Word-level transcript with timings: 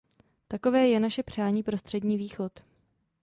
Takové 0.47 0.87
je 0.87 0.99
naše 0.99 1.23
přání 1.23 1.63
pro 1.63 1.77
Střední 1.77 2.17
Východ. 2.17 2.63